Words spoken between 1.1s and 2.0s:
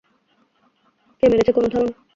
কে মেরেছে, কোনো ধারণা?